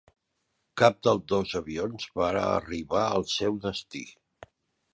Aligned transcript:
Cap 0.81 0.97
dels 1.07 1.21
dos 1.33 1.53
avions 1.59 2.09
van 2.21 2.39
arribar 2.45 3.05
al 3.11 3.29
seu 3.35 3.61
destí. 3.69 4.05